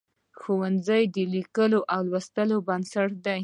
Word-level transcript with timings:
ښوونځی 0.39 1.03
د 1.15 1.17
لیکلو 1.33 1.79
او 1.93 2.01
لوستلو 2.11 2.57
بنسټ 2.67 3.09
دی. 3.25 3.39